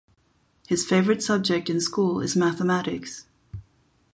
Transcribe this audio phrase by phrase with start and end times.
[0.67, 3.27] His favourite subject in school is Mathematics.